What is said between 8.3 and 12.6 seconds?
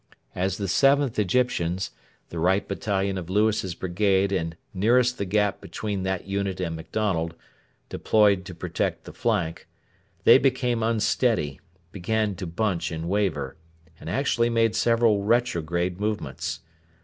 to protect the flank, they became unsteady, began to